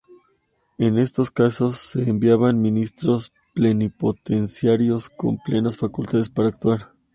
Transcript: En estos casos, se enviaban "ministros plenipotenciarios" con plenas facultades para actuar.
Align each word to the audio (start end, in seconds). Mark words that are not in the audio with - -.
En 0.79 0.97
estos 0.97 1.29
casos, 1.29 1.77
se 1.77 2.09
enviaban 2.09 2.59
"ministros 2.59 3.33
plenipotenciarios" 3.53 5.09
con 5.11 5.37
plenas 5.37 5.77
facultades 5.77 6.29
para 6.29 6.47
actuar. 6.49 6.93